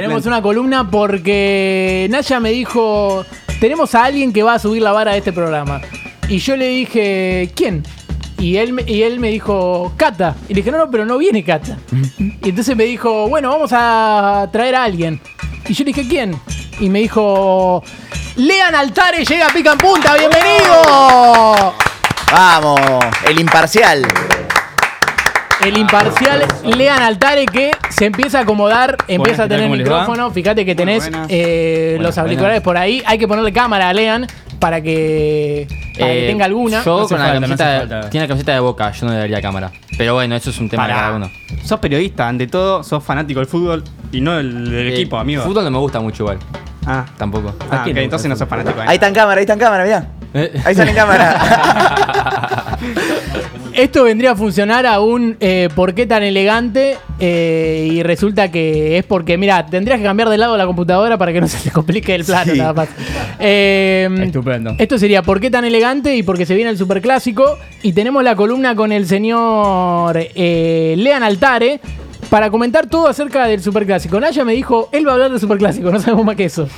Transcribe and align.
Tenemos 0.00 0.26
una 0.26 0.42
columna 0.42 0.90
porque 0.90 2.06
Naya 2.10 2.40
me 2.40 2.50
dijo, 2.50 3.24
tenemos 3.60 3.94
a 3.94 4.04
alguien 4.04 4.32
que 4.32 4.42
va 4.42 4.54
a 4.54 4.58
subir 4.58 4.82
la 4.82 4.92
vara 4.92 5.12
de 5.12 5.18
este 5.18 5.32
programa. 5.32 5.80
Y 6.28 6.38
yo 6.38 6.56
le 6.56 6.68
dije, 6.68 7.50
¿quién? 7.54 7.82
Y 8.38 8.56
él, 8.56 8.72
me- 8.72 8.82
y 8.86 9.02
él 9.02 9.20
me 9.20 9.28
dijo, 9.28 9.92
Cata. 9.96 10.34
Y 10.48 10.54
le 10.54 10.60
dije, 10.60 10.70
no, 10.70 10.78
no, 10.78 10.90
pero 10.90 11.04
no 11.04 11.16
viene 11.18 11.44
Cata. 11.44 11.78
Y 12.42 12.48
entonces 12.50 12.76
me 12.76 12.84
dijo, 12.84 13.28
bueno, 13.28 13.48
vamos 13.50 13.70
a 13.72 14.48
traer 14.52 14.74
a 14.74 14.84
alguien. 14.84 15.20
Y 15.68 15.72
yo 15.74 15.84
le 15.84 15.92
dije, 15.92 16.06
¿quién? 16.08 16.36
Y 16.80 16.88
me 16.90 16.98
dijo, 17.00 17.82
Lean 18.36 18.74
Altare 18.74 19.24
llega 19.24 19.46
a 19.46 19.50
Pica 19.50 19.72
en 19.72 19.78
Punta, 19.78 20.14
bienvenido. 20.16 21.72
Vamos, 22.32 22.80
el 23.28 23.38
imparcial. 23.40 24.04
El 25.64 25.78
imparcial 25.78 26.44
Lean 26.76 27.02
Altare 27.02 27.46
que 27.46 27.70
se 27.90 28.06
empieza 28.06 28.38
a 28.40 28.42
acomodar, 28.42 28.96
empieza 29.08 29.44
a 29.44 29.48
tener 29.48 29.68
micrófono. 29.70 30.30
Fíjate 30.30 30.64
que 30.66 30.74
tenés 30.74 31.04
buenas. 31.10 31.26
eh, 31.30 31.92
Buenas, 31.96 32.06
los 32.06 32.18
auriculares 32.18 32.62
buenas. 32.62 32.64
por 32.64 32.76
ahí. 32.76 33.02
Hay 33.06 33.18
que 33.18 33.26
ponerle 33.28 33.52
cámara 33.52 33.88
a 33.88 33.92
Lean 33.94 34.26
para 34.58 34.80
que, 34.82 35.66
para 35.98 36.10
que 36.12 36.24
Eh, 36.24 36.28
tenga 36.28 36.44
alguna. 36.44 36.82
Yo 36.84 37.00
No 37.00 37.08
con 37.08 37.18
la 37.18 37.24
falta, 37.24 37.34
no 37.34 37.40
camiseta, 37.46 37.76
hace 37.78 37.88
falta. 37.88 38.10
tiene 38.10 38.24
la 38.24 38.28
camiseta 38.28 38.52
de 38.52 38.60
boca, 38.60 38.90
yo 38.92 39.06
no 39.06 39.12
le 39.12 39.18
daría 39.18 39.40
cámara. 39.40 39.70
Pero 39.96 40.14
bueno, 40.14 40.34
eso 40.36 40.50
es 40.50 40.58
un 40.58 40.68
tema 40.68 40.86
de 40.86 40.92
Pará. 40.92 41.02
cada 41.06 41.16
uno. 41.16 41.30
Sos 41.64 41.80
periodista, 41.80 42.28
ante 42.28 42.46
todo, 42.46 42.82
sos 42.82 43.02
fanático 43.02 43.40
del 43.40 43.48
fútbol 43.48 43.84
y 44.12 44.20
no 44.20 44.36
del, 44.36 44.70
del 44.70 44.88
Eh, 44.88 44.92
equipo, 44.94 45.18
amigo. 45.18 45.42
Fútbol 45.42 45.64
no 45.64 45.70
me 45.70 45.78
gusta 45.78 46.00
mucho 46.00 46.24
igual, 46.24 46.38
Ah, 46.86 47.06
tampoco. 47.16 47.54
ah, 47.70 47.80
¿A 47.80 47.84
quién 47.84 47.94
ok, 47.94 47.98
le 48.00 48.04
entonces 48.04 48.28
no 48.28 48.34
el 48.34 48.38
sos 48.38 48.46
fútbol? 48.48 48.58
fanático. 48.64 48.82
de 48.82 48.88
Ahí 48.88 48.94
está 48.96 49.08
en 49.08 49.14
cámara, 49.14 49.38
ahí 49.38 49.42
está 49.44 49.52
en 49.54 49.58
cámara, 49.60 49.84
mirá. 49.84 50.06
Eh, 50.34 50.60
Ahí 50.64 50.74
sale 50.74 50.90
en 50.90 50.96
cámara. 50.96 52.76
Esto 53.74 54.04
vendría 54.04 54.32
a 54.32 54.36
funcionar 54.36 54.86
a 54.86 55.00
un 55.00 55.36
eh, 55.40 55.68
¿por 55.74 55.94
qué 55.94 56.06
tan 56.06 56.22
elegante? 56.22 56.96
Eh, 57.18 57.88
y 57.92 58.02
resulta 58.04 58.50
que 58.52 58.98
es 58.98 59.04
porque, 59.04 59.36
mira, 59.36 59.66
tendrías 59.66 59.98
que 59.98 60.04
cambiar 60.04 60.28
de 60.28 60.38
lado 60.38 60.56
la 60.56 60.64
computadora 60.64 61.18
para 61.18 61.32
que 61.32 61.40
no 61.40 61.48
se 61.48 61.58
te 61.58 61.70
complique 61.72 62.14
el 62.14 62.24
plano, 62.24 62.52
Sí. 62.52 62.58
nada 62.58 62.72
más. 62.72 62.88
Eh, 63.40 64.08
Estupendo. 64.22 64.76
Esto 64.78 64.96
sería 64.96 65.22
¿por 65.22 65.40
qué 65.40 65.50
tan 65.50 65.64
elegante? 65.64 66.14
Y 66.14 66.22
porque 66.22 66.46
se 66.46 66.54
viene 66.54 66.70
el 66.70 66.78
superclásico. 66.78 67.58
Y 67.82 67.92
tenemos 67.92 68.22
la 68.22 68.36
columna 68.36 68.76
con 68.76 68.92
el 68.92 69.06
señor 69.08 70.16
eh, 70.16 70.94
Lean 70.96 71.24
Altare 71.24 71.80
para 72.30 72.50
comentar 72.50 72.86
todo 72.86 73.08
acerca 73.08 73.46
del 73.48 73.60
superclásico. 73.60 74.20
Naya 74.20 74.44
me 74.44 74.52
dijo, 74.52 74.88
él 74.92 75.04
va 75.04 75.10
a 75.10 75.14
hablar 75.14 75.30
del 75.32 75.40
superclásico, 75.40 75.90
no 75.90 75.98
sabemos 76.00 76.24
más 76.24 76.36
que 76.36 76.44
eso. 76.44 76.68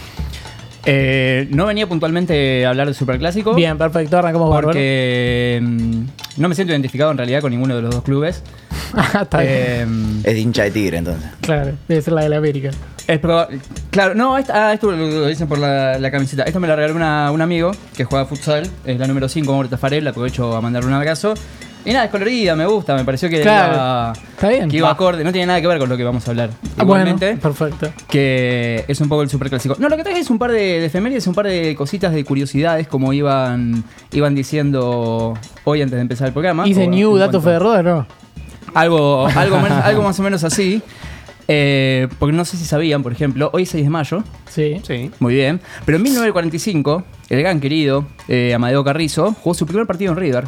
Eh, 0.88 1.47
no 1.50 1.66
venía 1.66 1.86
puntualmente 1.88 2.64
a 2.64 2.69
hablar 2.70 2.86
de 2.86 2.94
Superclásico. 2.94 3.55
Bien, 3.55 3.77
perfecto, 3.77 4.19
arrancamos. 4.19 4.48
Porque 4.55 5.58
mm, 5.60 6.00
no 6.37 6.48
me 6.48 6.55
siento 6.55 6.73
identificado 6.73 7.11
en 7.11 7.19
realidad 7.19 7.41
con 7.41 7.51
ninguno 7.51 7.77
de 7.77 7.83
los 7.83 7.95
dos 7.95 8.03
clubes. 8.05 8.42
Ah, 8.95 9.23
Está 9.23 9.41
bien. 9.41 9.51
Eh, 9.53 10.20
Es 10.25 10.34
de 10.34 10.39
hincha 10.41 10.62
de 10.62 10.70
tigre 10.70 10.97
entonces. 10.98 11.28
Claro, 11.41 11.73
debe 11.89 12.01
ser 12.01 12.12
la 12.15 12.23
de 12.23 12.28
la 12.28 12.37
América. 12.37 12.70
es 13.09 13.19
probable. 13.19 13.59
Claro, 13.91 14.15
no, 14.15 14.39
esta- 14.39 14.69
ah, 14.69 14.73
esto 14.73 14.91
lo, 14.93 14.97
lo 14.97 15.27
dicen 15.27 15.48
por 15.48 15.59
la, 15.59 15.98
la 15.98 16.11
camiseta. 16.11 16.45
Esto 16.45 16.61
me 16.61 16.69
la 16.69 16.77
regaló 16.77 16.95
una- 16.95 17.31
un 17.33 17.43
amigo 17.43 17.73
que 17.97 18.05
juega 18.05 18.25
futsal, 18.27 18.70
es 18.84 18.98
la 18.98 19.06
número 19.09 19.28
5, 19.28 19.53
Mauro 19.53 19.69
Tafarel. 19.69 20.06
Aprovecho 20.06 20.56
a 20.56 20.61
mandarle 20.61 20.89
un 20.89 20.95
abrazo. 20.95 21.34
Y 21.87 21.92
nada, 21.92 22.06
es 22.06 22.11
colorida, 22.11 22.56
me 22.56 22.67
gusta, 22.67 22.95
me 22.97 23.05
pareció 23.05 23.29
que 23.31 23.41
Claro, 23.41 23.75
iba, 23.75 24.12
está 24.12 24.48
bien. 24.48 24.69
que 24.69 24.77
iba 24.79 24.89
Va. 24.89 24.95
acorde. 24.95 25.23
No 25.25 25.31
tiene 25.33 25.47
nada 25.47 25.61
que 25.61 25.67
ver 25.69 25.79
con 25.79 25.89
lo 25.89 25.97
que 25.97 26.03
vamos 26.05 26.27
a 26.27 26.31
hablar. 26.33 26.51
Ah, 26.77 26.83
Igualmente. 26.83 27.27
Bueno, 27.37 27.41
perfecto. 27.41 27.93
que 28.09 28.84
es 28.89 29.01
un 29.01 29.09
poco 29.09 29.23
el 29.23 29.31
superclásico. 29.31 29.77
No, 29.78 29.89
lo 29.89 29.97
que 29.97 30.03
traje 30.03 30.19
es 30.19 30.28
un 30.28 30.39
par 30.39 30.51
de, 30.51 30.81
de 30.81 30.87
efemérides, 30.87 31.27
un 31.28 31.34
par 31.34 31.47
de 31.47 31.75
cositas 31.77 32.12
de 32.12 32.25
curiosidades, 32.25 32.89
como 32.89 33.12
iban, 33.12 33.84
iban 34.12 34.34
diciendo 34.34 35.34
hoy 35.65 35.81
antes 35.83 35.95
de 35.97 36.03
empezar 36.03 36.27
el 36.27 36.33
programa. 36.33 36.67
Hice 36.67 36.87
O 36.87 36.91
New 36.91 37.12
en 37.15 37.19
Dato 37.20 37.41
cuanto- 37.41 37.67
Federer, 37.70 37.84
¿no? 37.84 38.06
Algo, 38.75 39.27
algo, 39.37 39.59
menos- 39.61 39.84
algo 39.84 40.03
más 40.03 40.19
o 40.19 40.23
menos 40.23 40.43
así. 40.45 40.83
Eh, 41.48 42.09
porque 42.19 42.34
no 42.34 42.45
sé 42.45 42.56
si 42.56 42.65
sabían, 42.65 43.05
por 43.05 43.12
ejemplo, 43.12 43.50
hoy 43.53 43.62
es 43.62 43.69
6 43.71 43.84
de 43.84 43.91
mayo. 43.91 44.25
Sí. 44.50 44.81
Sí. 44.84 45.12
Muy 45.21 45.34
bien. 45.34 45.61
Pero 45.84 45.97
en 45.97 46.03
1945, 46.03 47.05
el 47.28 47.41
gran 47.41 47.61
querido 47.61 48.05
eh, 48.27 48.53
Amadeo 48.55 48.83
Carrizo 48.83 49.33
jugó 49.41 49.55
su 49.55 49.65
primer 49.67 49.87
partido 49.87 50.11
en 50.12 50.19
River. 50.19 50.45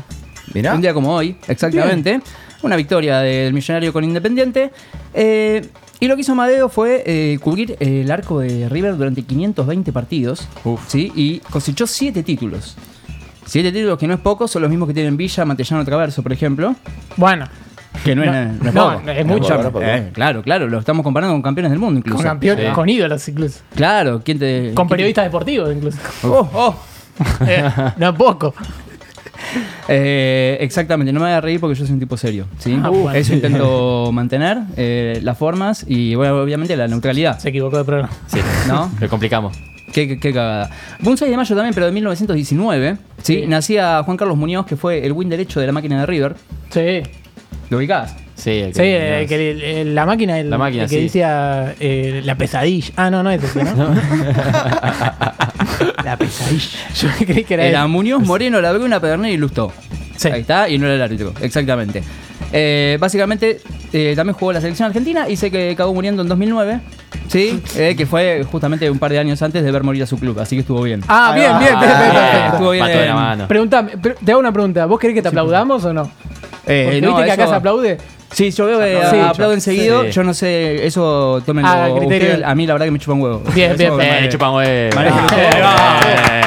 Mirá. 0.55 0.75
Un 0.75 0.81
día 0.81 0.95
como 0.95 1.15
hoy, 1.15 1.37
exactamente. 1.49 2.21
Una 2.63 2.77
victoria 2.77 3.19
del 3.21 3.53
millonario 3.53 3.93
con 3.93 4.03
Independiente. 4.05 4.71
Eh, 5.15 5.67
y 6.01 6.07
lo 6.07 6.15
que 6.15 6.21
hizo 6.23 6.33
Amadeo 6.33 6.69
fue 6.69 7.03
eh, 7.07 7.39
cubrir 7.41 7.77
el 7.81 8.11
arco 8.11 8.41
de 8.41 8.69
River 8.69 8.97
durante 8.97 9.23
520 9.23 9.93
partidos. 9.93 10.49
¿sí? 10.87 11.13
Y 11.15 11.39
cosechó 11.51 11.87
7 11.87 12.23
títulos. 12.23 12.77
7 13.47 13.73
títulos 13.73 13.99
que 13.99 14.07
no 14.07 14.15
es 14.15 14.21
poco, 14.21 14.47
son 14.47 14.63
los 14.63 14.71
mismos 14.71 14.89
que 14.89 14.95
tienen 14.95 15.17
Villa, 15.17 15.45
Matellano 15.45 15.85
Traverso, 15.85 16.23
por 16.23 16.33
ejemplo. 16.33 16.75
Bueno, 17.17 17.47
Que 18.05 18.15
no, 18.15 18.25
No, 18.25 18.33
es, 18.33 18.61
no 18.63 18.69
es 18.69 18.75
no, 18.75 19.11
es 19.11 19.27
mucho. 19.27 19.81
Eh, 19.81 20.11
claro, 20.13 20.43
claro, 20.43 20.69
lo 20.69 20.79
estamos 20.79 21.03
comparando 21.03 21.35
con 21.35 21.43
campeones 21.43 21.71
del 21.71 21.81
mundo 21.81 21.99
incluso. 21.99 22.17
con 22.19 22.25
campeón, 22.25 22.59
Sí. 22.59 22.67
con 22.75 22.89
ídolos 22.89 23.27
incluso. 23.29 23.61
Claro, 23.75 24.21
¿quién 24.25 24.39
te. 24.39 24.73
Con 24.75 24.87
quién 24.87 24.89
te- 24.89 24.91
periodistas 24.95 25.25
deportivos 25.25 25.73
incluso. 25.75 25.99
Oh, 26.25 26.49
oh. 26.53 26.75
Eh, 27.49 27.69
no 27.97 28.11
es 28.11 28.15
poco. 28.17 28.55
Eh, 29.91 30.59
exactamente, 30.61 31.13
no 31.15 31.21
me 31.21 31.27
voy 31.27 31.35
a 31.35 31.41
reír 31.41 31.59
porque 31.61 31.75
yo 31.75 31.87
soy 31.87 31.95
un 31.95 32.01
tipo 32.01 32.17
serio. 32.19 32.47
¿sí? 32.59 32.79
Ah, 32.83 32.91
bueno. 32.91 33.13
Eso 33.13 33.33
intento 33.33 34.11
mantener, 34.13 34.59
eh, 34.77 35.19
las 35.23 35.39
formas 35.39 35.85
y, 35.89 36.15
bueno, 36.15 36.37
obviamente 36.43 36.77
la 36.77 36.87
neutralidad. 36.89 37.39
Se 37.39 37.49
equivocó 37.49 37.79
de 37.79 37.85
programa. 37.85 38.11
Sí, 38.27 38.39
¿No? 38.67 38.91
lo 39.01 39.09
complicamos. 39.09 39.57
Qué, 39.95 40.07
qué- 40.07 40.21
qué 40.21 40.35
cagada. 40.35 40.69
Fue 41.03 41.13
un 41.13 41.17
6 41.17 41.31
de 41.31 41.37
mayo 41.39 41.57
también, 41.57 41.73
pero 41.73 41.87
de 41.87 41.93
1919. 41.93 42.97
¿sí? 43.23 43.41
Sí. 43.41 43.47
Nacía 43.47 44.03
Juan 44.05 44.19
Carlos 44.19 44.37
Muñoz, 44.37 44.67
que 44.67 44.77
fue 44.77 45.05
el 45.07 45.13
win 45.13 45.31
derecho 45.31 45.59
de 45.61 45.67
la 45.67 45.73
máquina 45.73 46.01
de 46.01 46.05
River. 46.07 46.35
Sí. 46.69 47.03
¿Lo 47.71 47.79
ubicás? 47.79 48.15
Sí, 48.35 48.51
el 48.51 48.75
Sí, 48.75 48.83
eh, 48.85 49.25
que 49.29 49.51
el- 49.51 49.63
el- 49.63 49.95
la 49.95 50.05
máquina, 50.07 50.39
el, 50.39 50.49
La 50.51 50.59
máquina, 50.59 50.85
el 50.85 50.91
que 50.91 50.97
sí. 50.97 51.03
decía 51.05 51.75
eh, 51.81 52.21
la 52.25 52.37
pesadilla. 52.37 52.93
Ah, 52.97 53.11
no, 53.11 53.23
no 53.23 53.31
es 53.31 53.43
ese, 53.43 53.65
¿no? 53.65 53.95
La 56.11 56.17
pesadilla. 56.17 56.79
Yo 56.95 57.09
creí 57.27 57.45
que 57.45 57.55
era, 57.55 57.65
Era 57.65 57.83
él. 57.83 57.89
Muñoz, 57.89 58.23
Moreno, 58.25 58.61
La 58.61 58.73
Bruna, 58.73 59.01
Pedernera 59.01 59.33
y 59.33 59.37
Lustó. 59.37 59.73
Sí. 60.17 60.29
Ahí 60.29 60.41
está, 60.41 60.69
y 60.69 60.79
no 60.79 60.87
era 60.87 60.97
el 60.97 61.03
árbitro, 61.03 61.33
exactamente. 61.41 62.03
Eh, 62.53 62.97
básicamente, 62.99 63.61
eh, 63.93 64.15
también 64.17 64.35
jugó 64.35 64.53
la 64.53 64.61
selección 64.61 64.87
argentina 64.87 65.29
y 65.29 65.37
sé 65.37 65.51
que 65.51 65.71
acabó 65.73 65.93
muriendo 65.95 66.23
en 66.23 66.29
2009, 66.29 66.81
¿sí? 67.29 67.61
Eh, 67.77 67.95
que 67.97 68.07
fue 68.07 68.43
justamente 68.51 68.91
un 68.91 68.99
par 68.99 69.13
de 69.13 69.19
años 69.19 69.41
antes 69.43 69.63
de 69.63 69.71
ver 69.71 69.85
morir 69.85 70.03
a 70.03 70.07
su 70.07 70.19
club, 70.19 70.41
así 70.41 70.57
que 70.57 70.61
estuvo 70.61 70.83
bien. 70.83 71.03
Ah, 71.09 71.33
bien, 71.35 71.51
bien, 71.59 71.79
bien, 71.79 71.81
bien, 71.81 71.91
Ah, 71.93 72.11
perfecto. 72.23 72.53
estuvo 72.57 72.71
bien. 72.71 72.85
Pato 72.87 72.99
de 72.99 73.07
la 73.07 73.15
mano. 73.15 73.49
Preguntame, 73.49 73.97
pre- 73.99 74.15
te 74.25 74.31
hago 74.33 74.41
una 74.41 74.53
pregunta. 74.53 74.87
¿Vos 74.87 74.99
querés 74.99 75.15
que 75.15 75.23
te 75.23 75.29
aplaudamos 75.29 75.85
o 75.85 75.93
no? 75.93 76.11
Eh, 76.69 77.01
no, 77.03 77.09
viste 77.09 77.25
que 77.25 77.31
acá 77.33 77.43
eso- 77.45 77.53
se 77.53 77.57
aplaude. 77.57 77.99
Sí, 78.31 78.51
yo 78.51 78.67
veo 78.67 78.79
que 78.79 79.01
Sí. 79.11 79.17
aplauden 79.21 79.61
seguido. 79.61 80.05
Sí. 80.05 80.11
Yo 80.11 80.23
no 80.23 80.35
sé, 80.35 80.87
eso 80.87 81.43
tómenlo 81.47 81.71
Ah, 81.71 81.89
criterio. 81.99 82.29
ustedes. 82.29 82.45
A 82.47 82.55
mí 82.55 82.67
la 82.67 82.75
verdad 82.75 82.85
que 82.87 82.91
me 82.93 82.99
chupa 82.99 83.15
un 83.15 83.23
huevo. 83.23 83.43
Bien, 83.55 83.71
Eso 83.71 83.79
bien, 83.79 83.97
me- 83.97 84.05
bien. 84.05 84.25
Eh, 84.25 84.29
chupan 84.29 84.55
huevo. 84.55 84.97
Ah, 84.97 86.01
eh. 86.07 86.41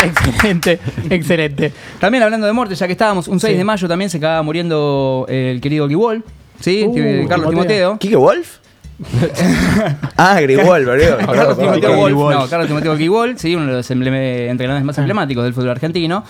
Excelente, 0.04 0.78
excelente. 1.10 1.72
También 1.98 2.22
hablando 2.22 2.46
de 2.46 2.52
muerte, 2.52 2.74
ya 2.76 2.86
que 2.86 2.92
estábamos, 2.92 3.26
un 3.26 3.40
6 3.40 3.52
Sí. 3.54 3.58
de 3.58 3.64
mayo 3.64 3.88
también 3.88 4.08
se 4.10 4.18
acaba 4.18 4.42
muriendo 4.42 5.26
el 5.28 5.60
querido 5.60 5.88
Guibol, 5.88 6.22
¿sí? 6.60 6.84
Uh, 6.86 6.94
Carlos 7.28 7.48
Timoteo. 7.50 7.50
Timoteo. 7.50 7.98
¿Kike 7.98 8.16
Wolf? 8.16 8.58
ah, 10.16 10.38
Grigol, 10.40 10.84
boludo. 10.86 11.16
Carlos 11.18 11.56
Perdón, 11.56 11.80
Timoteo. 11.80 11.96
Wolf, 12.16 12.34
no, 12.34 12.48
Carlos 12.48 12.68
Timoteo 12.68 12.96
Guibol, 12.96 13.38
sí, 13.38 13.54
uno 13.56 13.66
de 13.66 13.72
los 13.72 13.90
embleme- 13.90 14.48
entrenadores 14.48 14.84
más 14.84 14.98
emblemáticos 14.98 15.44
del 15.44 15.54
fútbol 15.54 15.70
argentino, 15.70 16.24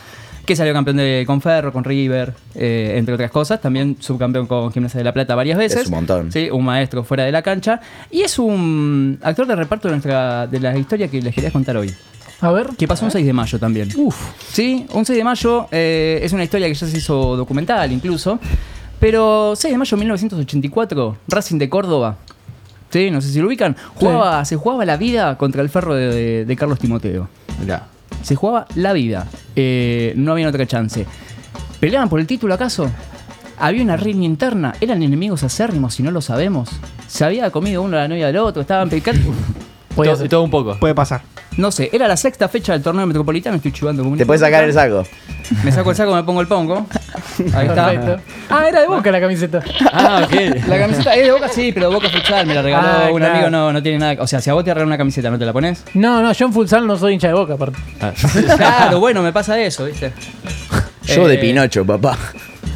que 0.49 0.57
salió 0.57 0.73
campeón 0.73 0.97
de, 0.97 1.25
con 1.27 1.41
Ferro, 1.41 1.73
con 1.73 1.85
River, 1.85 2.33
eh, 2.55 2.95
entre 2.97 3.15
otras 3.15 3.31
cosas, 3.31 3.61
también 3.61 3.97
subcampeón 4.01 4.47
con 4.47 4.73
Gimnasia 4.73 4.99
de 4.99 5.05
la 5.05 5.13
Plata 5.13 5.35
varias 5.35 5.59
veces. 5.59 5.83
Es 5.83 5.87
un 5.89 5.95
montón. 5.95 6.33
Sí, 6.33 6.49
un 6.51 6.65
maestro 6.65 7.05
fuera 7.05 7.25
de 7.25 7.31
la 7.33 7.43
cancha. 7.43 7.81
Y 8.11 8.23
es 8.23 8.39
un 8.39 9.19
actor 9.23 9.47
de 9.47 9.55
reparto 9.55 9.89
de, 9.89 9.93
nuestra, 9.93 10.47
de 10.47 10.59
la 10.59 10.77
historia 10.77 11.09
que 11.09 11.21
les 11.21 11.35
quería 11.35 11.51
contar 11.53 11.77
hoy. 11.77 11.95
A 12.41 12.51
ver. 12.51 12.69
Que 12.79 12.89
pasó 12.89 13.05
un 13.05 13.11
6 13.11 13.27
de 13.27 13.33
mayo 13.33 13.59
también. 13.59 13.89
Uf. 13.97 14.17
Sí, 14.53 14.87
un 14.95 15.05
6 15.05 15.17
de 15.19 15.25
mayo 15.25 15.67
eh, 15.71 16.21
es 16.23 16.33
una 16.33 16.45
historia 16.45 16.67
que 16.69 16.75
ya 16.75 16.87
se 16.87 16.97
hizo 16.97 17.37
documental 17.37 17.93
incluso. 17.93 18.39
Pero 18.99 19.55
6 19.55 19.73
de 19.75 19.79
mayo 19.79 19.97
de 19.97 20.01
1984, 20.01 21.17
Racing 21.29 21.59
de 21.59 21.69
Córdoba. 21.69 22.17
Sí, 22.91 23.11
no 23.11 23.21
sé 23.21 23.31
si 23.31 23.41
lo 23.41 23.49
ubican. 23.49 23.77
Jugaba, 23.97 24.45
Se 24.45 24.57
jugaba 24.57 24.85
la 24.87 24.97
vida 24.97 25.37
contra 25.37 25.61
el 25.63 25.69
ferro 25.69 25.95
de, 25.95 26.09
de- 26.09 26.45
de 26.47 26.57
Carlos 26.57 26.79
Timoteo. 26.79 27.29
Mirá. 27.61 27.87
Se 28.29 28.37
jugaba 28.37 28.67
la 28.75 28.93
vida. 28.93 29.27
Eh, 29.57 30.13
no 30.15 30.33
había 30.33 30.51
otra 30.51 30.67
chance. 30.67 31.07
¿Peleaban 31.81 32.11
por 32.11 32.21
el 32.21 32.27
título 32.27 32.53
acaso? 32.53 32.91
Había 33.59 33.83
una 33.83 33.97
riña 33.97 34.27
interna. 34.27 34.75
¿Eran 34.83 35.03
enemigos 35.03 35.45
acérrimos 35.45 35.95
si 35.95 36.03
no 36.03 36.11
lo 36.11 36.21
sabemos? 36.21 36.69
¿Se 37.07 37.25
había 37.25 37.51
comido 37.51 37.81
uno 37.81 37.97
a 37.97 38.01
la 38.01 38.09
novia 38.09 38.27
del 38.27 38.37
otro? 38.37 38.61
¿Estaban 38.61 38.91
pecando? 38.91 39.33
Puede 39.97 40.11
Todo, 40.11 40.19
ser. 40.21 40.29
todo 40.29 40.43
un 40.43 40.51
poco. 40.51 40.79
Puede 40.79 40.95
pasar. 40.95 41.23
No 41.57 41.71
sé, 41.73 41.89
era 41.91 42.07
la 42.07 42.19
sexta 42.19 42.49
fecha 42.51 42.75
del 42.75 42.83
torneo 42.83 43.07
metropolitano. 43.07 43.57
Estoy 43.57 43.73
chivando 43.73 44.03
como 44.03 44.13
un 44.13 44.19
Te 44.19 44.27
puedes 44.27 44.43
sacar 44.43 44.63
el 44.63 44.75
saco. 44.75 45.05
Me 45.65 45.73
saco 45.73 45.89
el 45.91 45.97
saco, 45.97 46.15
me 46.15 46.23
pongo 46.23 46.43
el 46.43 46.49
pongo. 46.49 46.87
Ahí 47.55 47.67
está. 47.67 47.91
Perfecto. 47.91 48.21
Ah, 48.51 48.67
era 48.69 48.81
de 48.81 48.87
boca 48.87 49.11
la 49.11 49.21
camiseta. 49.21 49.63
Ah, 49.93 50.23
ok. 50.25 50.67
La 50.69 50.79
camiseta 50.79 51.15
es 51.15 51.25
de 51.27 51.33
Boca, 51.33 51.49
sí, 51.49 51.73
pero 51.73 51.89
de 51.89 51.95
Boca 51.95 52.09
Futsal 52.11 52.47
me 52.47 52.55
la 52.55 52.63
regaló 52.63 52.87
Ah, 52.89 53.09
un 53.11 53.19
claro. 53.19 53.35
amigo, 53.35 53.51
no, 53.51 53.73
no 53.73 53.83
tiene 53.83 53.99
nada. 53.99 54.17
O 54.23 54.27
sea, 54.27 54.41
si 54.41 54.51
a 54.51 54.55
vos 54.55 54.65
te 54.65 54.71
regalan 54.73 54.89
una 54.89 54.99
camiseta, 54.99 55.31
¿no 55.31 55.39
te 55.39 55.47
la 55.47 55.53
pones? 55.53 55.85
No, 55.95 56.23
no, 56.23 56.33
yo 56.33 56.47
en 56.47 56.53
futsal 56.53 56.87
no 56.87 56.97
soy 56.97 57.15
hincha 57.15 57.29
de 57.29 57.35
boca, 57.35 57.55
aparte. 57.55 57.79
Ah. 58.01 58.13
Claro, 58.57 59.01
bueno, 59.01 59.23
me 59.23 59.33
pasa 59.33 59.59
eso, 59.61 59.85
¿viste? 59.87 60.13
Yo 61.05 61.27
de 61.27 61.35
Eh, 61.35 61.39
Pinocho, 61.39 61.85
papá. 61.87 62.17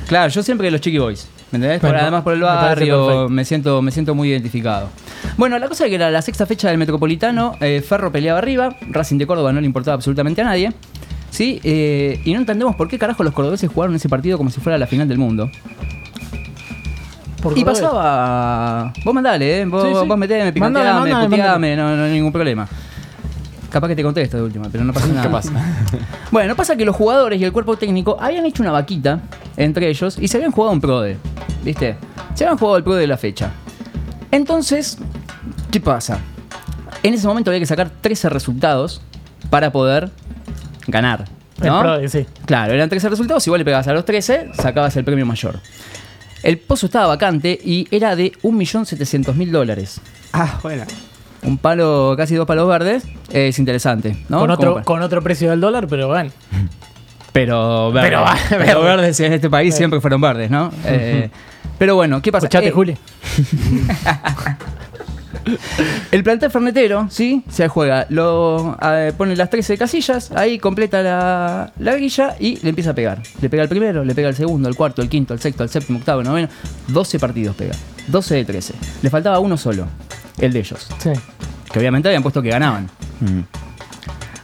Claro, 0.06 0.28
yo 0.30 0.42
siempre 0.42 0.66
de 0.66 0.70
los 0.72 0.80
Chiqui 0.80 0.98
Boys. 0.98 1.28
¿Me 1.50 1.56
entendés? 1.56 1.80
Por- 1.80 1.90
Bueno, 1.90 2.02
además 2.02 2.22
por 2.22 2.32
el 2.32 2.38
me 2.40 2.46
parece 2.46 2.66
barrio 2.66 3.06
perfecto. 3.06 3.28
me 3.28 3.44
siento, 3.44 3.82
me 3.82 3.90
siento 3.90 4.14
muy 4.14 4.30
identificado. 4.30 4.88
Bueno, 5.36 5.58
la 5.58 5.68
cosa 5.68 5.84
es 5.84 5.90
que 5.90 5.96
era 5.96 6.10
la 6.10 6.22
sexta 6.22 6.46
fecha 6.46 6.68
del 6.68 6.78
Metropolitano, 6.78 7.56
eh, 7.60 7.82
Ferro 7.86 8.10
peleaba 8.10 8.38
arriba, 8.38 8.74
Racing 8.88 9.18
de 9.18 9.26
Córdoba 9.26 9.52
no 9.52 9.60
le 9.60 9.66
importaba 9.66 9.94
absolutamente 9.94 10.40
a 10.40 10.44
nadie. 10.44 10.72
¿Sí? 11.32 11.60
Eh, 11.64 12.20
y 12.24 12.32
no 12.34 12.38
entendemos 12.40 12.76
por 12.76 12.86
qué 12.88 12.98
carajo 12.98 13.24
los 13.24 13.32
cordobeses 13.32 13.68
jugaron 13.72 13.96
ese 13.96 14.08
partido 14.08 14.36
como 14.38 14.50
si 14.50 14.60
fuera 14.60 14.76
la 14.78 14.86
final 14.86 15.08
del 15.08 15.16
mundo. 15.18 15.50
Por 17.42 17.58
Y 17.58 17.64
Cordobés. 17.64 17.80
pasaba. 17.80 18.92
Vos 19.04 19.14
mandale, 19.14 19.62
¿eh? 19.62 19.64
Vos, 19.64 19.82
Sí, 19.82 19.88
sí. 20.00 20.06
vos 20.06 20.16
meteme, 20.18 20.52
picanteame, 20.52 21.26
puteame, 21.28 21.76
no, 21.76 21.96
no 21.96 22.04
hay 22.04 22.12
ningún 22.12 22.30
problema. 22.32 22.68
Capaz 23.70 23.88
que 23.88 23.96
te 23.96 24.02
contesto 24.02 24.36
de 24.36 24.42
última, 24.42 24.68
pero 24.70 24.84
no 24.84 24.92
pasa 24.92 25.06
nada. 25.08 25.22
¿Qué 25.22 25.28
pasa? 25.28 25.52
Bueno, 26.30 26.54
pasa 26.56 26.76
que 26.76 26.84
los 26.86 26.94
jugadores 26.96 27.38
y 27.40 27.44
el 27.44 27.52
cuerpo 27.52 27.76
técnico 27.76 28.16
habían 28.20 28.46
hecho 28.46 28.62
una 28.62 28.72
vaquita 28.72 29.20
entre 29.56 29.88
ellos 29.90 30.16
y 30.18 30.28
se 30.28 30.36
habían 30.38 30.50
jugado 30.52 30.72
un 30.72 30.80
PRODE. 30.80 31.16
¿Viste? 31.64 31.96
Se 32.34 32.44
habían 32.44 32.56
jugado 32.58 32.76
el 32.78 32.84
PRODE 32.84 33.00
de 33.00 33.06
la 33.06 33.16
fecha. 33.18 33.50
Entonces, 34.30 34.96
¿qué 35.70 35.78
pasa? 35.80 36.18
En 37.02 37.12
ese 37.12 37.26
momento 37.26 37.50
había 37.50 37.60
que 37.60 37.66
sacar 37.66 37.90
13 38.00 38.28
resultados 38.30 39.02
para 39.50 39.72
poder 39.72 40.10
ganar. 40.86 41.24
El 41.60 41.66
¿no? 41.68 41.80
Prode, 41.80 42.08
sí. 42.08 42.26
Claro, 42.46 42.72
eran 42.72 42.88
13 42.88 43.08
resultados, 43.10 43.46
igual 43.46 43.60
le 43.60 43.64
pegabas 43.64 43.86
a 43.88 43.92
los 43.92 44.04
13, 44.04 44.50
sacabas 44.54 44.96
el 44.96 45.04
premio 45.04 45.24
mayor. 45.26 45.60
El 46.42 46.58
pozo 46.58 46.86
estaba 46.86 47.06
vacante 47.06 47.58
y 47.62 47.86
era 47.90 48.16
de 48.16 48.32
1.700.000 48.42 49.50
dólares. 49.50 50.00
Ah, 50.32 50.58
bueno. 50.62 50.84
Un 51.42 51.58
palo, 51.58 52.14
casi 52.16 52.34
dos 52.34 52.46
palos 52.46 52.68
verdes, 52.68 53.04
es 53.30 53.58
interesante, 53.58 54.16
¿no? 54.28 54.38
Con, 54.40 54.50
otro, 54.50 54.82
con 54.84 55.02
otro 55.02 55.22
precio 55.22 55.50
del 55.50 55.60
dólar, 55.60 55.86
pero 55.88 56.08
bueno. 56.08 56.30
Pero 57.32 57.90
verdes. 57.92 58.10
Pero 58.48 58.58
verde. 58.58 58.84
verdes 58.84 59.20
en 59.20 59.32
este 59.32 59.48
país 59.50 59.74
siempre 59.74 60.00
fueron 60.00 60.20
verdes, 60.20 60.50
¿no? 60.50 60.70
Eh, 60.84 61.30
pero 61.78 61.94
bueno, 61.96 62.20
¿qué 62.22 62.30
pasa? 62.30 62.46
Escuchate, 62.46 62.68
Eh, 62.68 62.72
Juli. 62.72 62.96
El 66.10 66.22
plantel 66.22 66.50
fernetero, 66.50 67.08
¿sí? 67.10 67.42
Se 67.48 67.68
juega, 67.68 68.06
lo 68.08 68.76
eh, 68.82 69.12
pone 69.16 69.34
las 69.36 69.50
13 69.50 69.76
casillas, 69.76 70.30
ahí 70.32 70.58
completa 70.58 71.02
la, 71.02 71.72
la 71.78 71.94
grilla 71.94 72.36
y 72.38 72.56
le 72.62 72.70
empieza 72.70 72.90
a 72.90 72.94
pegar. 72.94 73.22
Le 73.40 73.48
pega 73.48 73.62
el 73.62 73.68
primero, 73.68 74.04
le 74.04 74.14
pega 74.14 74.28
el 74.28 74.36
segundo, 74.36 74.68
el 74.68 74.76
cuarto, 74.76 75.02
el 75.02 75.08
quinto, 75.08 75.34
el 75.34 75.40
sexto, 75.40 75.62
el 75.64 75.68
séptimo, 75.68 75.98
octavo, 75.98 76.20
el 76.20 76.26
noveno. 76.26 76.48
12 76.88 77.18
partidos 77.18 77.56
pega. 77.56 77.74
12 78.08 78.34
de 78.34 78.44
13. 78.44 78.74
Le 79.02 79.10
faltaba 79.10 79.38
uno 79.38 79.56
solo, 79.56 79.86
el 80.38 80.52
de 80.52 80.60
ellos. 80.60 80.88
Sí. 80.98 81.10
Que 81.72 81.78
obviamente 81.78 82.08
habían 82.08 82.22
puesto 82.22 82.42
que 82.42 82.50
ganaban. 82.50 82.88
Mm. 83.20 83.40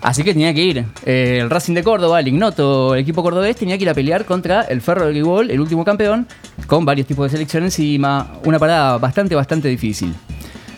Así 0.01 0.23
que 0.23 0.33
tenía 0.33 0.55
que 0.55 0.63
ir. 0.63 0.85
Eh, 1.05 1.39
el 1.41 1.51
Racing 1.51 1.75
de 1.75 1.83
Córdoba, 1.83 2.21
el 2.21 2.29
ignoto, 2.29 2.95
el 2.95 3.01
equipo 3.01 3.23
cordobés, 3.23 3.57
tenía 3.57 3.77
que 3.77 3.83
ir 3.83 3.91
a 3.91 3.95
pelear 3.95 4.25
contra 4.25 4.63
el 4.63 4.81
Ferro 4.81 5.05
del 5.05 5.15
Gribol, 5.15 5.51
el 5.51 5.61
último 5.61 5.85
campeón, 5.85 6.27
con 6.67 6.85
varios 6.85 7.07
tipos 7.07 7.25
de 7.27 7.37
selección 7.37 7.65
encima. 7.65 8.33
Una 8.45 8.59
parada 8.59 8.99
bastante, 8.99 9.35
bastante 9.35 9.69
difícil. 9.69 10.15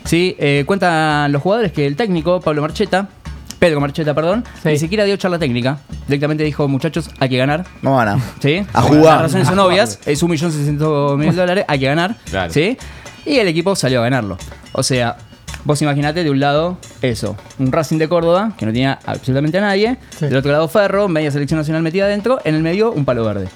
Sí, 0.04 0.36
eh, 0.38 0.64
cuentan 0.66 1.30
los 1.32 1.42
jugadores 1.42 1.72
que 1.72 1.86
el 1.86 1.96
técnico, 1.96 2.40
Pablo 2.40 2.62
Marcheta, 2.62 3.08
Pedro 3.58 3.80
Marcheta, 3.80 4.14
perdón, 4.14 4.44
Sí. 4.62 4.70
ni 4.70 4.78
siquiera 4.78 5.04
dio 5.04 5.16
charla 5.16 5.38
técnica. 5.38 5.78
Directamente 6.06 6.42
dijo, 6.44 6.66
muchachos, 6.66 7.10
hay 7.20 7.28
que 7.28 7.36
ganar. 7.36 7.66
No 7.82 7.94
van 7.96 8.08
a. 8.08 8.18
¿Sí? 8.40 8.64
A 8.72 8.82
jugar. 8.82 9.02
Las 9.16 9.22
razones 9.22 9.48
son 9.48 9.58
obvias. 9.58 9.98
Es 10.06 10.22
1.600.000 10.22 11.34
dólares, 11.34 11.64
hay 11.68 11.78
que 11.78 11.86
ganar. 11.86 12.16
Claro. 12.30 12.52
¿Sí? 12.52 12.76
Y 13.26 13.36
el 13.36 13.48
equipo 13.48 13.76
salió 13.76 14.00
a 14.00 14.04
ganarlo. 14.04 14.38
O 14.72 14.82
sea, 14.82 15.16
vos 15.64 15.80
imaginate 15.82 16.24
de 16.24 16.30
un 16.30 16.40
lado 16.40 16.78
eso, 17.02 17.36
un 17.58 17.70
Racing 17.70 17.98
de 17.98 18.08
Córdoba, 18.08 18.52
que 18.56 18.64
no 18.64 18.72
tenía 18.72 18.98
absolutamente 19.04 19.58
a 19.58 19.60
nadie. 19.60 19.98
Sí. 20.18 20.24
Del 20.26 20.36
otro 20.36 20.50
lado 20.52 20.66
Ferro, 20.68 21.08
media 21.08 21.30
selección 21.30 21.58
nacional 21.58 21.82
metida 21.82 22.06
adentro. 22.06 22.40
En 22.44 22.54
el 22.54 22.62
medio, 22.62 22.90
un 22.92 23.04
palo 23.04 23.24
verde. 23.26 23.48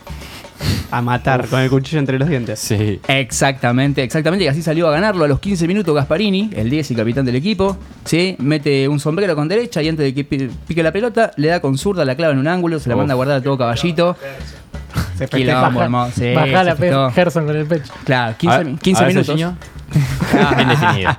A 0.91 1.03
matar 1.03 1.49
con 1.49 1.61
el 1.61 1.69
cuchillo 1.71 1.99
entre 1.99 2.19
los 2.19 2.29
dientes. 2.29 2.61
Sí. 2.61 3.01
Exactamente, 3.09 4.03
exactamente. 4.03 4.45
Y 4.45 4.49
así 4.49 4.63
salió 4.63 4.87
a 4.89 4.93
ganarlo 4.93 5.25
a 5.25 5.29
los 5.29 5.41
15 5.41 5.67
minutos 5.67 5.95
Gasparini, 5.95 6.51
el 6.55 6.71
10 6.71 6.91
y 6.93 6.95
capitán 6.95 7.25
del 7.25 7.35
equipo. 7.37 7.77
¿sí? 8.05 8.37
Mete 8.39 8.87
un 8.89 9.01
sombrero 9.01 9.35
con 9.35 9.49
derecha 9.49 9.83
y 9.83 9.89
antes 9.89 10.05
de 10.05 10.15
que 10.15 10.25
pi- 10.25 10.51
pique 10.69 10.83
la 10.83 10.93
pelota, 10.93 11.33
le 11.37 11.49
da 11.49 11.61
con 11.61 11.77
zurda, 11.79 12.05
la 12.05 12.15
clava 12.15 12.33
en 12.33 12.39
un 12.39 12.47
ángulo, 12.49 12.79
se 12.79 12.89
la 12.89 12.95
Uf. 12.95 12.99
manda 13.01 13.13
a 13.15 13.17
guardar 13.17 13.39
a 13.39 13.43
todo 13.43 13.59
caballito. 13.59 14.17
Se 15.19 15.27
Quilombo, 15.29 15.63
Baja, 15.71 15.85
hermoso. 15.85 16.13
Sí, 16.17 16.33
baja 16.35 16.47
se 16.47 16.65
la 16.65 16.75
pe- 16.77 16.81
festó. 16.83 17.11
Gerson 17.11 17.47
con 17.47 17.57
el 17.57 17.67
pecho. 17.67 17.93
Claro, 18.05 18.37
15, 18.39 18.55
A 18.55 18.59
ver, 18.59 18.75
15 18.79 19.03
a 19.03 19.07
ver, 19.07 19.15
minutos. 19.15 19.41
Sergiño. 19.93 20.57
Bien 20.57 20.69
definido. 20.69 21.17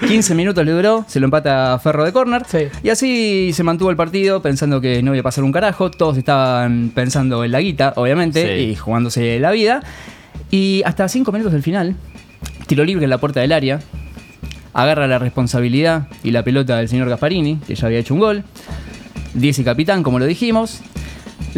15 0.08 0.34
minutos 0.34 0.64
le 0.64 0.72
duró, 0.72 1.04
se 1.08 1.20
lo 1.20 1.26
empata 1.26 1.78
Ferro 1.82 2.04
de 2.04 2.12
córner. 2.12 2.42
Sí. 2.46 2.68
Y 2.82 2.88
así 2.90 3.50
se 3.52 3.62
mantuvo 3.62 3.90
el 3.90 3.96
partido 3.96 4.40
pensando 4.42 4.80
que 4.80 5.02
no 5.02 5.14
iba 5.14 5.20
a 5.20 5.24
pasar 5.24 5.44
un 5.44 5.52
carajo. 5.52 5.90
Todos 5.90 6.16
estaban 6.16 6.90
pensando 6.94 7.44
en 7.44 7.52
la 7.52 7.60
guita, 7.60 7.92
obviamente, 7.96 8.56
Sí. 8.58 8.64
y 8.70 8.76
jugándose 8.76 9.38
la 9.40 9.50
vida. 9.50 9.80
Y 10.50 10.82
hasta 10.86 11.08
5 11.08 11.30
minutos 11.32 11.52
del 11.52 11.62
final, 11.62 11.96
tiro 12.66 12.84
libre 12.84 13.04
en 13.04 13.10
la 13.10 13.18
puerta 13.18 13.40
del 13.40 13.52
área. 13.52 13.80
Agarra 14.72 15.06
la 15.06 15.18
responsabilidad 15.18 16.06
y 16.22 16.30
la 16.30 16.42
pelota 16.44 16.76
del 16.76 16.88
señor 16.88 17.08
Gasparini, 17.08 17.56
que 17.66 17.74
ya 17.74 17.86
había 17.86 17.98
hecho 17.98 18.14
un 18.14 18.20
gol. 18.20 18.44
10 19.34 19.58
y 19.58 19.64
capitán, 19.64 20.02
como 20.02 20.18
lo 20.18 20.24
dijimos. 20.26 20.80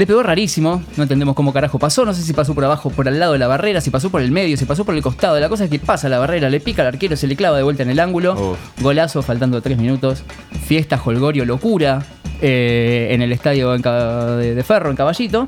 Le 0.01 0.07
pegó 0.07 0.23
rarísimo, 0.23 0.83
no 0.97 1.03
entendemos 1.03 1.35
cómo 1.35 1.53
carajo 1.53 1.79
pasó, 1.79 2.07
no 2.07 2.15
sé 2.15 2.23
si 2.23 2.33
pasó 2.33 2.55
por 2.55 2.65
abajo, 2.65 2.89
por 2.89 3.07
al 3.07 3.21
lado 3.21 3.35
de 3.35 3.39
la 3.39 3.47
barrera, 3.49 3.83
si 3.83 3.91
pasó 3.91 4.09
por 4.09 4.23
el 4.23 4.31
medio, 4.31 4.57
si 4.57 4.65
pasó 4.65 4.83
por 4.83 4.95
el 4.95 5.03
costado. 5.03 5.39
La 5.39 5.51
cosa 5.51 5.65
es 5.65 5.71
que 5.71 5.79
pasa 5.79 6.09
la 6.09 6.19
barrera, 6.19 6.49
le 6.49 6.59
pica 6.59 6.81
al 6.81 6.89
arquero, 6.89 7.17
se 7.17 7.27
le 7.27 7.37
clava 7.37 7.59
de 7.59 7.63
vuelta 7.65 7.83
en 7.83 7.91
el 7.91 8.01
ángulo. 8.01 8.33
Uf. 8.33 8.59
Golazo, 8.81 9.21
faltando 9.21 9.61
3 9.61 9.77
minutos. 9.77 10.25
Fiesta, 10.65 10.99
holgorio, 11.05 11.45
locura 11.45 12.03
eh, 12.41 13.09
en 13.11 13.21
el 13.21 13.31
estadio 13.31 13.75
en 13.75 13.83
de, 13.83 14.55
de 14.55 14.65
Ferro, 14.65 14.89
en 14.89 14.97
Caballito. 14.97 15.47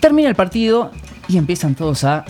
Termina 0.00 0.30
el 0.30 0.34
partido 0.34 0.90
y 1.28 1.36
empiezan 1.36 1.74
todos 1.74 2.04
a 2.04 2.24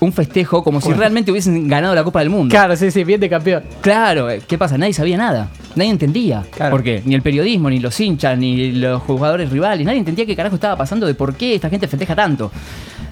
un 0.00 0.12
festejo 0.12 0.62
como 0.62 0.82
si 0.82 0.92
realmente 0.92 1.30
hubiesen 1.30 1.66
ganado 1.66 1.94
la 1.94 2.04
Copa 2.04 2.20
del 2.20 2.28
Mundo. 2.28 2.52
Claro, 2.52 2.76
sí, 2.76 2.90
sí, 2.90 3.04
bien 3.04 3.20
de 3.20 3.30
campeón. 3.30 3.64
Claro, 3.80 4.28
eh, 4.28 4.42
¿qué 4.46 4.58
pasa? 4.58 4.76
Nadie 4.76 4.92
sabía 4.92 5.16
nada. 5.16 5.48
Nadie 5.76 5.90
entendía. 5.90 6.44
Claro. 6.50 6.70
¿Por 6.70 6.82
qué? 6.82 7.02
Ni 7.04 7.14
el 7.14 7.22
periodismo, 7.22 7.70
ni 7.70 7.80
los 7.80 7.98
hinchas, 7.98 8.38
ni 8.38 8.72
los 8.72 9.02
jugadores 9.02 9.50
rivales. 9.50 9.84
Nadie 9.84 9.98
entendía 9.98 10.26
qué 10.26 10.36
carajo 10.36 10.54
estaba 10.54 10.76
pasando, 10.76 11.06
de 11.06 11.14
por 11.14 11.34
qué 11.34 11.54
esta 11.54 11.68
gente 11.68 11.88
festeja 11.88 12.14
tanto. 12.14 12.50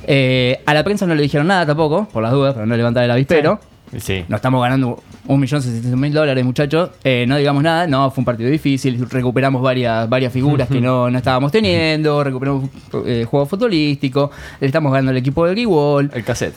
Eh, 0.04 0.60
a 0.66 0.74
la 0.74 0.82
prensa 0.82 1.06
no 1.06 1.14
le 1.14 1.22
dijeron 1.22 1.46
nada 1.46 1.66
tampoco, 1.66 2.08
por 2.12 2.22
las 2.22 2.32
dudas, 2.32 2.54
para 2.54 2.66
no 2.66 2.76
levantar 2.76 3.04
el 3.04 3.10
avispero. 3.10 3.60
Sí. 3.98 4.24
No 4.26 4.36
estamos 4.36 4.62
ganando 4.62 5.02
un 5.26 5.38
millón 5.38 5.60
setecientos 5.60 6.00
mil 6.00 6.12
dólares, 6.12 6.42
muchachos. 6.44 6.90
Eh, 7.04 7.26
no 7.28 7.36
digamos 7.36 7.62
nada. 7.62 7.86
No, 7.86 8.10
fue 8.10 8.22
un 8.22 8.24
partido 8.24 8.48
difícil. 8.48 9.06
Recuperamos 9.10 9.60
varias, 9.60 10.08
varias 10.08 10.32
figuras 10.32 10.66
que 10.66 10.80
no, 10.80 11.10
no 11.10 11.18
estábamos 11.18 11.52
teniendo. 11.52 12.24
Recuperamos 12.24 12.70
eh, 13.04 13.26
juego 13.28 13.44
futbolístico. 13.44 14.30
Le 14.60 14.66
estamos 14.66 14.90
ganando 14.92 15.10
al 15.10 15.18
equipo 15.18 15.44
del 15.46 15.56
Guiwall. 15.56 16.10
El 16.14 16.24
cassette. 16.24 16.54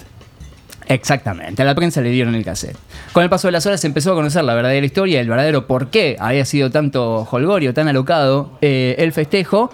Exactamente, 0.88 1.62
a 1.62 1.66
la 1.66 1.74
prensa 1.74 2.02
le 2.02 2.10
dieron 2.10 2.36
el 2.36 2.46
cassette. 2.46 2.78
Con 3.12 3.24
el 3.24 3.30
paso 3.30 3.48
de 3.48 3.54
las 3.54 3.66
horas 3.66 3.82
se 3.82 3.88
empezó 3.88 4.12
a 4.12 4.16
conocer 4.16 4.44
la 4.44 4.54
verdadera 4.54 4.86
historia, 4.86 5.20
el 5.20 5.30
verdadero 5.30 5.68
por 5.68 5.90
qué 5.90 6.16
había 6.20 6.46
sido 6.46 6.70
tanto 6.70 7.28
holgorio, 7.30 7.74
tan 7.74 7.88
alocado 7.88 8.52
eh, 8.62 8.96
el 9.00 9.12
festejo. 9.12 9.72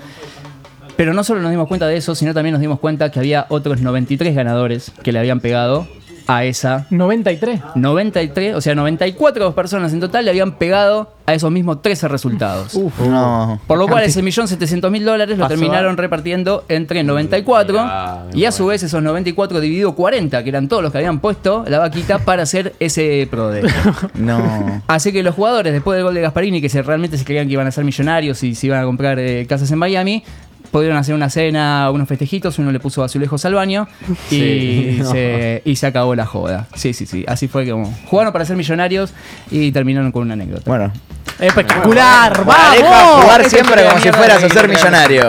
Pero 0.96 1.14
no 1.14 1.24
solo 1.24 1.42
nos 1.42 1.52
dimos 1.52 1.68
cuenta 1.68 1.88
de 1.88 1.98
eso, 1.98 2.14
sino 2.16 2.34
también 2.34 2.54
nos 2.54 2.62
dimos 2.62 2.80
cuenta 2.80 3.12
que 3.12 3.20
había 3.20 3.46
otros 3.50 3.82
93 3.82 4.36
ganadores 4.36 4.92
que 5.04 5.12
le 5.12 5.20
habían 5.20 5.40
pegado 5.40 5.88
a 6.36 6.46
esa 6.46 6.88
93. 6.90 7.62
93, 7.76 8.56
o 8.56 8.62
sea, 8.62 8.74
94 8.74 9.54
personas 9.54 9.92
en 9.92 10.00
total 10.00 10.24
le 10.26 10.32
habían 10.32 10.54
pegado 10.54 11.14
a 11.26 11.34
esos 11.34 11.52
mismos 11.52 11.82
13 11.82 12.08
resultados. 12.08 12.74
No. 13.00 13.60
Por 13.68 13.78
lo 13.78 13.88
cual 13.88 14.04
ese 14.04 14.22
millón 14.22 14.48
setecientos 14.48 14.90
mil 14.92 15.04
dólares 15.06 15.38
lo 15.38 15.44
Pasó 15.44 15.56
terminaron 15.56 15.98
repartiendo 15.98 16.64
entre 16.68 17.04
94 17.04 17.78
Ah, 17.80 18.24
y 18.34 18.46
a 18.46 18.52
su 18.52 18.66
vez 18.66 18.82
esos 18.84 19.04
94 19.04 19.60
dividido 19.60 19.94
40, 19.94 20.44
que 20.44 20.50
eran 20.50 20.68
todos 20.68 20.82
los 20.82 20.92
que 20.92 21.00
habían 21.00 21.20
puesto 21.20 21.66
la 21.68 21.80
vaquita 21.80 22.20
para 22.20 22.44
hacer 22.44 22.74
ese 22.80 23.28
PRODE. 23.30 23.64
No. 24.16 24.82
Así 24.88 25.12
que 25.12 25.24
los 25.24 25.36
jugadores, 25.36 25.74
después 25.74 25.96
del 25.96 26.04
gol 26.06 26.14
de 26.14 26.22
Gasparini, 26.22 26.62
que 26.62 26.70
se, 26.70 26.82
realmente 26.82 27.18
se 27.18 27.26
creían 27.26 27.48
que 27.48 27.54
iban 27.54 27.68
a 27.68 27.72
ser 27.72 27.84
millonarios 27.84 28.44
y 28.44 28.56
se 28.56 28.68
iban 28.68 28.80
a 28.80 28.84
comprar 28.84 29.20
eh, 29.20 29.46
casas 29.48 29.72
en 29.72 29.80
Miami, 29.80 30.24
pudieron 30.72 30.98
hacer 30.98 31.14
una 31.14 31.30
cena, 31.30 31.92
unos 31.92 32.08
festejitos, 32.08 32.58
uno 32.60 32.72
le 32.72 32.80
puso 32.80 33.04
azulejos 33.04 33.44
al 33.46 33.54
baño 33.54 33.88
y, 34.30 34.36
Sí. 34.36 35.02
se, 35.12 35.62
y 35.66 35.76
se 35.76 35.88
acabó 35.88 36.16
la 36.16 36.26
joda. 36.26 36.68
Sí, 36.76 36.94
sí, 36.94 37.06
sí. 37.06 37.24
Así 37.28 37.48
fue 37.48 37.70
como 37.70 37.94
jugaron 38.08 38.34
para 38.34 38.46
ser 38.46 38.56
millonarios 38.56 39.14
y 39.50 39.72
terminaron 39.72 40.12
con 40.12 40.24
una 40.24 40.34
anécdota. 40.34 40.64
Bueno. 40.66 40.92
Espectacular, 41.40 42.34
Aleja 42.48 42.90
vamos. 42.90 43.24
jugar 43.24 43.42
Ese 43.42 43.50
siempre 43.50 43.84
como 43.84 44.00
si 44.00 44.12
fueras 44.12 44.44
a 44.44 44.50
ser 44.50 44.68
millonario. 44.68 45.26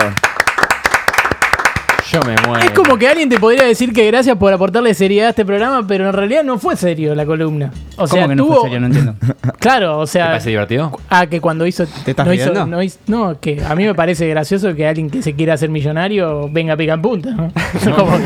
Yo 2.13 2.19
me 2.21 2.35
muero. 2.47 2.63
Es 2.63 2.71
como 2.71 2.97
que 2.97 3.07
alguien 3.07 3.27
te 3.27 3.39
podría 3.39 3.63
decir 3.63 3.91
que 3.91 4.05
gracias 4.05 4.37
por 4.37 4.53
aportarle 4.53 4.93
seriedad 4.93 5.27
a 5.27 5.29
este 5.31 5.43
programa, 5.45 5.85
pero 5.87 6.07
en 6.07 6.13
realidad 6.13 6.43
no 6.43 6.59
fue 6.59 6.75
serio 6.75 7.15
la 7.15 7.25
columna. 7.25 7.71
O 7.97 8.05
sea, 8.07 8.21
¿Cómo 8.23 8.29
que 8.29 8.35
no 8.35 8.43
tuvo- 8.45 8.55
fue 8.61 8.63
serio? 8.69 8.79
No 8.81 8.85
entiendo. 8.87 9.15
Claro, 9.59 9.99
o 9.99 10.05
¿Te 10.05 10.11
sea. 10.11 10.27
parece 10.27 10.49
divertido? 10.49 10.91
Ah, 11.09 11.25
que 11.27 11.39
cuando 11.41 11.65
hizo. 11.65 11.85
¿Te 12.05 12.11
estás 12.11 12.27
no, 12.27 12.33
hizo- 12.33 12.65
no, 12.67 12.83
hizo- 12.83 12.99
no, 13.07 13.39
que 13.39 13.63
a 13.63 13.75
mí 13.75 13.85
me 13.85 13.95
parece 13.95 14.27
gracioso 14.27 14.75
que 14.75 14.85
alguien 14.87 15.09
que 15.09 15.21
se 15.21 15.33
quiera 15.33 15.53
hacer 15.53 15.69
millonario 15.69 16.49
venga 16.51 16.73
a 16.73 16.77
picar 16.77 16.95
en 16.97 17.01
punta. 17.01 17.31
¿no? 17.31 17.51
Como- 17.95 18.17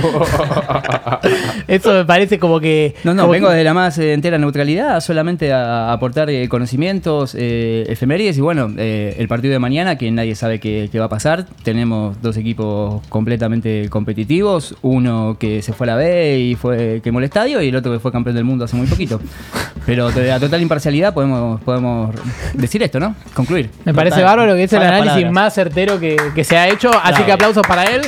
eso 1.67 1.93
me 1.93 2.05
parece 2.05 2.39
como 2.39 2.59
que. 2.59 2.95
No, 3.03 3.13
no, 3.13 3.27
vengo 3.29 3.47
que- 3.47 3.53
desde 3.53 3.63
la 3.63 3.73
más 3.73 3.97
eh, 3.99 4.13
entera 4.13 4.37
neutralidad, 4.37 4.99
solamente 4.99 5.53
a 5.53 5.91
aportar 5.93 6.29
eh, 6.29 6.47
conocimientos, 6.49 7.35
eh, 7.37 7.85
efemérides 7.87 8.37
y 8.37 8.41
bueno, 8.41 8.71
eh, 8.77 9.15
el 9.19 9.27
partido 9.27 9.53
de 9.53 9.59
mañana 9.59 9.97
que 9.97 10.09
nadie 10.11 10.35
sabe 10.35 10.59
qué, 10.59 10.89
qué 10.91 10.99
va 10.99 11.05
a 11.05 11.09
pasar. 11.09 11.45
Tenemos 11.63 12.21
dos 12.21 12.35
equipos 12.37 13.01
completamente 13.09 13.76
eh, 13.85 13.89
competitivos, 13.89 14.75
uno 14.81 15.37
que 15.39 15.61
se 15.61 15.73
fue 15.73 15.85
a 15.85 15.91
la 15.91 15.95
B 15.95 16.39
y 16.39 16.55
fue 16.55 17.01
quemó 17.03 17.19
el 17.19 17.25
estadio 17.25 17.61
y 17.61 17.69
el 17.69 17.75
otro 17.75 17.91
que 17.91 17.99
fue 17.99 18.11
campeón 18.11 18.35
del 18.35 18.45
mundo 18.45 18.65
hace 18.65 18.75
muy 18.75 18.87
poquito. 18.87 19.19
Pero 19.85 20.11
de 20.11 20.31
a 20.31 20.39
total 20.39 20.61
imparcialidad 20.61 21.13
podemos, 21.13 21.61
podemos 21.61 22.15
decir 22.53 22.83
esto, 22.83 22.99
¿no? 22.99 23.15
Concluir. 23.33 23.69
Me 23.85 23.93
parece 23.93 24.21
bárbaro 24.21 24.55
que 24.55 24.63
es 24.63 24.73
el 24.73 24.81
análisis 24.81 25.11
palabras. 25.11 25.33
más 25.33 25.53
certero 25.53 25.99
que, 25.99 26.17
que 26.35 26.43
se 26.43 26.57
ha 26.57 26.67
hecho, 26.67 26.89
así 26.89 27.11
Bravo. 27.11 27.25
que 27.25 27.31
aplausos 27.31 27.67
para 27.67 27.83
él. 27.83 28.01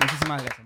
Muchísimas 0.00 0.42
gracias. 0.42 0.56